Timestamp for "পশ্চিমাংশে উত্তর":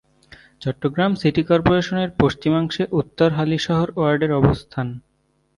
2.19-3.29